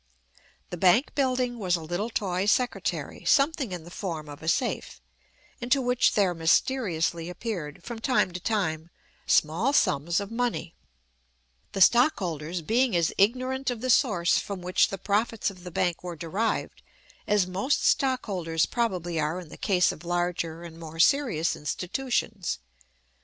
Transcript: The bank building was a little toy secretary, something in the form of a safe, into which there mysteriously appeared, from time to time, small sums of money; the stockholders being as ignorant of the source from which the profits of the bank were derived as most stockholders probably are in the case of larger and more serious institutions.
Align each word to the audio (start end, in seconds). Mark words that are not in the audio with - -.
The 0.71 0.77
bank 0.77 1.13
building 1.13 1.59
was 1.59 1.75
a 1.75 1.81
little 1.83 2.09
toy 2.09 2.47
secretary, 2.47 3.23
something 3.23 3.71
in 3.71 3.83
the 3.83 3.91
form 3.91 4.29
of 4.29 4.41
a 4.41 4.47
safe, 4.47 4.99
into 5.59 5.79
which 5.79 6.13
there 6.15 6.33
mysteriously 6.33 7.29
appeared, 7.29 7.83
from 7.83 7.99
time 7.99 8.31
to 8.31 8.39
time, 8.39 8.89
small 9.27 9.73
sums 9.73 10.19
of 10.19 10.31
money; 10.31 10.73
the 11.73 11.81
stockholders 11.81 12.63
being 12.63 12.95
as 12.95 13.13
ignorant 13.19 13.69
of 13.69 13.81
the 13.81 13.91
source 13.91 14.39
from 14.39 14.59
which 14.63 14.87
the 14.87 14.97
profits 14.97 15.51
of 15.51 15.63
the 15.63 15.69
bank 15.69 16.03
were 16.03 16.15
derived 16.15 16.81
as 17.27 17.45
most 17.45 17.85
stockholders 17.85 18.65
probably 18.65 19.19
are 19.19 19.39
in 19.39 19.49
the 19.49 19.55
case 19.55 19.91
of 19.91 20.03
larger 20.03 20.63
and 20.63 20.79
more 20.79 20.97
serious 20.99 21.55
institutions. 21.55 22.57